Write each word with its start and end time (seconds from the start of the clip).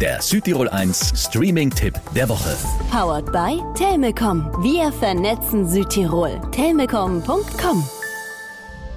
der 0.00 0.22
Südtirol 0.22 0.68
1 0.68 1.12
Streaming-Tipp 1.16 1.94
der 2.14 2.28
Woche. 2.28 2.56
Powered 2.90 3.32
by 3.32 3.60
Telmecom. 3.76 4.50
Wir 4.62 4.92
vernetzen 4.92 5.68
Südtirol. 5.68 6.40
Telmecom.com 6.52 7.84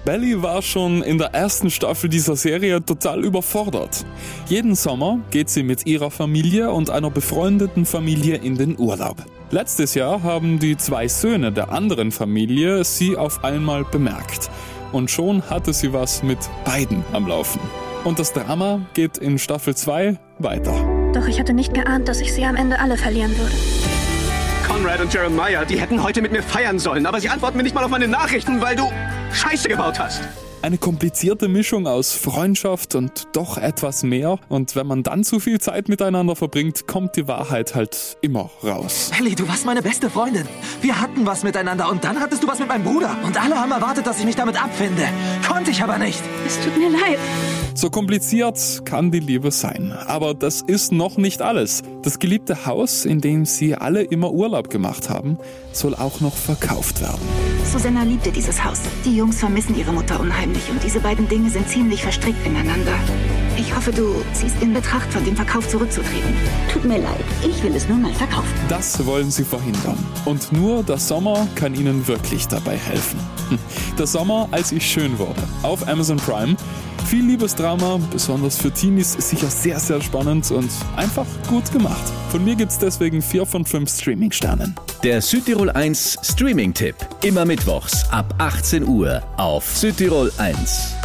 Belly 0.06 0.42
war 0.42 0.62
schon 0.62 1.02
in 1.04 1.18
der 1.18 1.34
ersten 1.34 1.70
Staffel 1.70 2.10
dieser 2.10 2.36
Serie 2.36 2.84
total 2.84 3.24
überfordert. 3.24 4.06
Jeden 4.48 4.76
Sommer 4.76 5.20
geht 5.32 5.50
sie 5.50 5.64
mit 5.64 5.86
ihrer 5.86 6.12
Familie 6.12 6.72
und 6.72 6.90
einer 6.90 7.12
befreundeten 7.12 7.86
Familie 7.86 8.38
in 8.38 8.58
den 8.58 8.78
Urlaub. 8.80 9.18
Letztes 9.52 9.96
Jahr 9.96 10.24
haben 10.24 10.60
die 10.60 10.78
zwei 10.78 11.08
Söhne 11.08 11.52
der 11.52 11.72
anderen 11.72 12.12
Familie 12.12 12.84
sie 12.84 13.18
auf 13.18 13.44
einmal 13.44 13.86
bemerkt. 13.86 14.50
Und 14.92 15.10
schon 15.10 15.50
hatte 15.50 15.74
sie 15.74 15.94
was 15.94 16.22
mit 16.24 16.40
beiden 16.66 17.04
am 17.14 17.28
Laufen. 17.28 17.62
Und 18.04 18.18
das 18.18 18.34
Drama 18.34 18.82
geht 18.96 19.20
in 19.20 19.38
Staffel 19.38 19.76
2 19.76 20.18
weiter. 20.40 20.74
Doch 21.14 21.28
ich 21.28 21.40
hatte 21.40 21.54
nicht 21.54 21.74
geahnt, 21.76 22.08
dass 22.08 22.20
ich 22.20 22.34
sie 22.34 22.44
am 22.46 22.56
Ende 22.56 22.80
alle 22.80 22.98
verlieren 22.98 23.38
würde. 23.38 23.54
Conrad 24.68 25.02
und 25.02 25.14
Jeremiah, 25.14 25.66
die 25.66 25.80
hätten 25.80 26.02
heute 26.02 26.22
mit 26.22 26.32
mir 26.32 26.42
feiern 26.42 26.80
sollen, 26.80 27.06
aber 27.06 27.20
sie 27.20 27.30
antworten 27.30 27.58
mir 27.58 27.64
nicht 27.64 27.76
mal 27.76 27.84
auf 27.84 27.92
meine 27.92 28.08
Nachrichten, 28.08 28.60
weil 28.60 28.76
du 28.76 28.92
Scheiße 29.34 29.70
gebaut 29.70 30.00
hast. 30.00 30.22
Eine 30.64 30.78
komplizierte 30.78 31.48
Mischung 31.48 31.88
aus 31.88 32.14
Freundschaft 32.14 32.94
und 32.94 33.30
doch 33.34 33.58
etwas 33.58 34.04
mehr. 34.04 34.38
Und 34.48 34.76
wenn 34.76 34.86
man 34.86 35.02
dann 35.02 35.24
zu 35.24 35.40
viel 35.40 35.60
Zeit 35.60 35.90
miteinander 35.90 36.36
verbringt, 36.36 36.86
kommt 36.86 37.16
die 37.16 37.28
Wahrheit 37.28 37.74
halt 37.74 38.18
immer 38.22 38.52
raus. 38.64 39.10
Ellie, 39.20 39.36
du 39.36 39.48
warst 39.48 39.66
meine 39.66 39.82
beste 39.82 40.12
Freundin. 40.12 40.48
Wir 40.82 41.02
hatten 41.02 41.26
was 41.26 41.42
miteinander 41.42 41.90
und 41.90 42.04
dann 42.04 42.20
hattest 42.20 42.44
du 42.44 42.48
was 42.48 42.60
mit 42.60 42.68
meinem 42.68 42.84
Bruder. 42.84 43.18
Und 43.24 43.42
alle 43.42 43.60
haben 43.60 43.72
erwartet, 43.72 44.06
dass 44.06 44.20
ich 44.20 44.26
mich 44.26 44.36
damit 44.36 44.64
abfinde. 44.64 45.08
Konnte 45.52 45.72
ich 45.72 45.84
aber 45.84 45.98
nicht. 45.98 46.24
Es 46.48 46.58
tut 46.62 46.78
mir 46.78 46.90
leid. 46.90 47.20
So 47.74 47.90
kompliziert 47.90 48.84
kann 48.86 49.12
die 49.12 49.20
Liebe 49.20 49.52
sein. 49.52 49.92
Aber 50.08 50.34
das 50.34 50.62
ist 50.62 50.94
noch 50.94 51.18
nicht 51.18 51.42
alles. 51.42 51.84
Das 52.04 52.20
geliebte 52.20 52.66
Haus, 52.66 53.04
in 53.04 53.20
dem 53.20 53.44
sie 53.44 53.76
alle 53.76 54.02
immer 54.02 54.32
Urlaub 54.32 54.70
gemacht 54.70 55.10
haben, 55.10 55.38
soll 55.74 55.94
auch 55.94 56.22
noch 56.22 56.36
verkauft 56.38 57.02
werden. 57.02 57.20
Susanna 57.70 58.04
liebte 58.04 58.32
dieses 58.32 58.64
Haus. 58.64 58.80
Die 59.04 59.18
Jungs 59.18 59.40
vermissen 59.40 59.78
ihre 59.78 59.92
Mutter 59.92 60.22
unheimlich 60.22 60.70
und 60.70 60.82
diese 60.86 61.02
beiden 61.02 61.28
Dinge 61.28 61.50
sind 61.50 61.68
ziemlich 61.68 62.02
verstrickt 62.02 62.46
ineinander. 62.46 62.94
Ich 63.62 63.76
hoffe, 63.76 63.92
du 63.92 64.16
ziehst 64.34 64.56
in 64.60 64.74
Betracht, 64.74 65.14
von 65.14 65.24
dem 65.24 65.36
Verkauf 65.36 65.70
zurückzutreten. 65.70 66.34
Tut 66.74 66.84
mir 66.84 66.98
leid, 66.98 67.24
ich 67.48 67.62
will 67.62 67.76
es 67.76 67.88
nur 67.88 68.00
mal 68.00 68.12
verkaufen. 68.12 68.50
Das 68.70 69.06
wollen 69.06 69.30
sie 69.30 69.44
verhindern. 69.44 70.04
Und 70.26 70.52
nur 70.52 70.82
der 70.82 70.98
Sommer 70.98 71.48
kann 71.54 71.76
ihnen 71.76 72.08
wirklich 72.08 72.48
dabei 72.48 72.76
helfen. 72.76 73.20
Hm. 73.50 73.60
Der 74.00 74.08
Sommer, 74.08 74.48
als 74.50 74.72
ich 74.72 74.84
schön 74.84 75.20
wurde. 75.20 75.44
Auf 75.62 75.88
Amazon 75.88 76.18
Prime. 76.18 76.56
Viel 77.06 77.24
Liebesdrama, 77.24 78.00
besonders 78.12 78.58
für 78.58 78.72
Teenies, 78.72 79.14
ist 79.16 79.30
sicher 79.30 79.48
sehr, 79.48 79.80
sehr 79.80 80.02
spannend 80.02 80.50
und 80.50 80.72
einfach 80.96 81.28
gut 81.48 81.72
gemacht. 81.72 82.02
Von 82.32 82.44
mir 82.44 82.56
gibt's 82.56 82.80
deswegen 82.80 83.22
4 83.22 83.46
von 83.46 83.64
5 83.64 83.92
Streaming-Sternen. 83.92 84.76
Der 85.04 85.22
Südtirol 85.22 85.70
1 85.70 86.18
Streaming-Tipp. 86.24 86.96
Immer 87.24 87.46
mittwochs 87.46 88.10
ab 88.10 88.34
18 88.40 88.88
Uhr 88.88 89.22
auf 89.38 89.66
Südtirol 89.78 90.32
1. 90.40 90.96